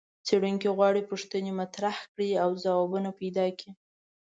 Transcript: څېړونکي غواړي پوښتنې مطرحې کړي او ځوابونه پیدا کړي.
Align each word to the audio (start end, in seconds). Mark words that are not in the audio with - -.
څېړونکي 0.25 0.67
غواړي 0.77 1.01
پوښتنې 1.09 1.51
مطرحې 1.59 2.05
کړي 2.13 2.29
او 2.43 2.49
ځوابونه 2.63 3.09
پیدا 3.19 3.45
کړي. 3.57 3.71